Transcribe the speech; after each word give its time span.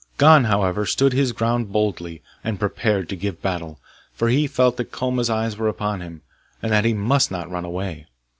Gon, 0.17 0.45
however, 0.45 0.87
stood 0.87 1.13
his 1.13 1.31
ground 1.31 1.71
boldly, 1.71 2.23
and 2.43 2.59
prepared 2.59 3.07
to 3.09 3.15
give 3.15 3.39
battle, 3.43 3.79
for 4.15 4.29
he 4.29 4.47
felt 4.47 4.77
that 4.77 4.91
Koma's 4.91 5.29
eyes 5.29 5.57
were 5.57 5.67
upon 5.67 6.01
him, 6.01 6.23
and 6.59 6.71
that 6.71 6.85
he 6.85 6.93
must 6.95 7.29
not 7.29 7.51
run 7.51 7.65
away. 7.65 8.07